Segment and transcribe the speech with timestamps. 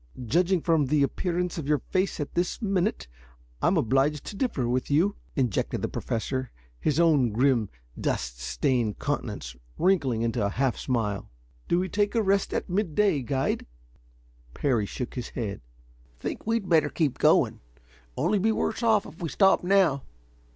[0.25, 3.07] "Judging from the appearance of your face at this minute,
[3.61, 9.55] I'm obliged to differ with you," interjected the Professor, his own grim, dust stained countenance
[9.77, 11.29] wrinkling into a half smile.
[11.67, 13.67] "Do we take a rest at midday, guide?"
[14.55, 15.61] Parry shook his head.
[16.19, 17.59] "Think we'd better keep going.
[18.17, 20.01] Only be worse off if we stop now.